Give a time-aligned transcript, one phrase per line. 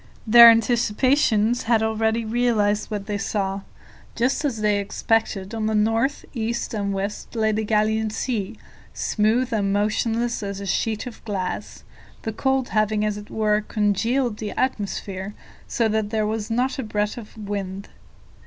[0.25, 3.61] Their anticipations had already realized what they saw.
[4.15, 8.57] Just as they expected, on the north, east, and west lay the Gallian Sea,
[8.95, 11.83] smooth and motionless as a sheet of glass,
[12.23, 15.35] the cold having, as it were, congealed the atmosphere
[15.67, 17.89] so that there was not a breath of wind.